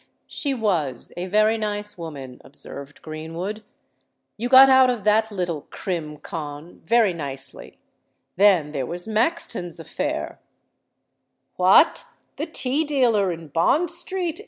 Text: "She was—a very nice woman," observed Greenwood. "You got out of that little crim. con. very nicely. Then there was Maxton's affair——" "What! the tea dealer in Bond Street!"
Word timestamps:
"She 0.25 0.55
was—a 0.55 1.27
very 1.27 1.59
nice 1.59 1.95
woman," 1.95 2.41
observed 2.43 3.03
Greenwood. 3.03 3.63
"You 4.35 4.49
got 4.49 4.67
out 4.67 4.89
of 4.89 5.03
that 5.03 5.31
little 5.31 5.67
crim. 5.69 6.17
con. 6.17 6.81
very 6.83 7.13
nicely. 7.13 7.77
Then 8.35 8.71
there 8.71 8.87
was 8.87 9.07
Maxton's 9.07 9.79
affair——" 9.79 10.39
"What! 11.55 12.05
the 12.37 12.47
tea 12.47 12.83
dealer 12.83 13.31
in 13.31 13.49
Bond 13.49 13.91
Street!" 13.91 14.39